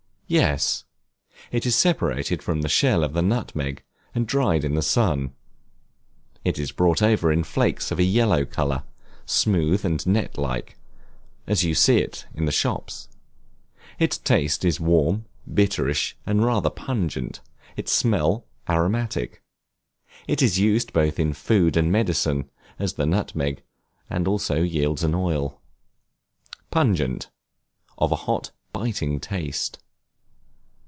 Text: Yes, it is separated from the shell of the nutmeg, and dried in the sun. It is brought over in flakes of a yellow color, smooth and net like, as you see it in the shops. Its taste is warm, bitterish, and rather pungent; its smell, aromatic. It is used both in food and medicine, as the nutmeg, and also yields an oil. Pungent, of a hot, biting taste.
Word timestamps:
Yes, 0.33 0.85
it 1.51 1.65
is 1.65 1.75
separated 1.75 2.41
from 2.41 2.61
the 2.61 2.69
shell 2.69 3.03
of 3.03 3.11
the 3.11 3.21
nutmeg, 3.21 3.83
and 4.15 4.25
dried 4.25 4.63
in 4.63 4.75
the 4.75 4.81
sun. 4.81 5.33
It 6.45 6.57
is 6.57 6.71
brought 6.71 7.01
over 7.01 7.33
in 7.33 7.43
flakes 7.43 7.91
of 7.91 7.99
a 7.99 8.03
yellow 8.03 8.45
color, 8.45 8.83
smooth 9.25 9.83
and 9.83 10.07
net 10.07 10.37
like, 10.37 10.77
as 11.47 11.65
you 11.65 11.75
see 11.75 11.97
it 11.97 12.27
in 12.33 12.45
the 12.45 12.51
shops. 12.53 13.09
Its 13.99 14.17
taste 14.17 14.63
is 14.63 14.79
warm, 14.79 15.25
bitterish, 15.53 16.15
and 16.25 16.45
rather 16.45 16.69
pungent; 16.69 17.41
its 17.75 17.91
smell, 17.91 18.45
aromatic. 18.69 19.43
It 20.29 20.41
is 20.41 20.57
used 20.57 20.93
both 20.93 21.19
in 21.19 21.33
food 21.33 21.75
and 21.75 21.91
medicine, 21.91 22.49
as 22.79 22.93
the 22.93 23.05
nutmeg, 23.05 23.63
and 24.09 24.29
also 24.29 24.61
yields 24.63 25.03
an 25.03 25.13
oil. 25.13 25.59
Pungent, 26.69 27.29
of 27.97 28.13
a 28.13 28.23
hot, 28.31 28.51
biting 28.71 29.19
taste. 29.19 29.79